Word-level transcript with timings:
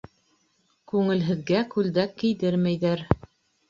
Күңелһеҙгә 0.93 1.63
күлдәк 1.77 2.19
кейҙермәйҙәр. 2.25 3.09